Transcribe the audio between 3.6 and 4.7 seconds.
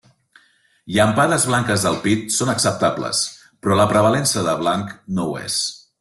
però la prevalença de